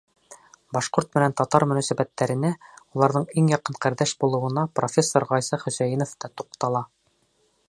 Башҡорт 0.77 1.11
менән 1.17 1.35
татар 1.41 1.65
мөнәсәбәттәренә, 1.73 2.51
уларҙың 2.95 3.29
иң 3.43 3.53
яҡын 3.55 3.79
ҡәрҙәш 3.87 4.17
булыуына 4.25 4.67
профессор 4.81 5.31
Ғайса 5.35 5.65
Хөсәйенов 5.67 6.21
та 6.25 6.37
туҡтала. 6.41 6.87